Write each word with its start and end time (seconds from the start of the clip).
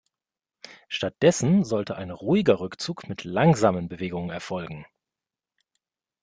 Stattdessen 0.87 1.63
sollte 1.63 1.95
ein 1.95 2.09
ruhiger 2.09 2.59
Rückzug 2.59 3.07
mit 3.07 3.23
langsamen 3.23 3.87
Bewegungen 3.87 4.31
erfolgen. 4.31 4.87